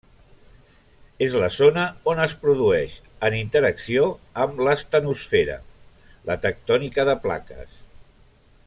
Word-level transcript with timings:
És 1.25 1.35
la 1.43 1.49
zona 1.57 1.83
on 2.13 2.21
es 2.23 2.33
produeix, 2.45 2.95
en 3.29 3.37
interacció 3.41 4.09
amb 4.47 4.65
l'astenosfera, 4.69 5.59
la 6.31 6.41
tectònica 6.49 7.07
de 7.13 7.17
plaques. 7.29 7.79